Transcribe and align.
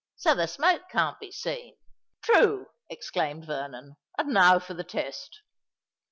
So 0.15 0.33
the 0.33 0.47
smoke 0.47 0.89
can't 0.89 1.19
be 1.19 1.31
seen." 1.31 1.77
"True!" 2.23 2.69
exclaimed 2.89 3.45
Vernon. 3.45 3.97
"And 4.17 4.29
now 4.33 4.57
for 4.57 4.73
the 4.73 4.83
test." 4.83 5.41